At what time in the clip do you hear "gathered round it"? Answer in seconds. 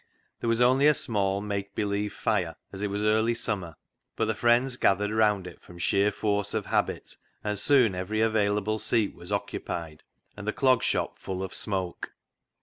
4.75-5.61